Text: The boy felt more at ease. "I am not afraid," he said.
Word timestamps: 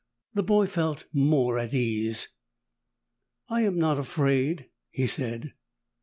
The 0.33 0.41
boy 0.41 0.65
felt 0.65 1.05
more 1.13 1.59
at 1.59 1.75
ease. 1.75 2.29
"I 3.49 3.61
am 3.61 3.77
not 3.77 3.99
afraid," 3.99 4.67
he 4.89 5.05
said. 5.05 5.53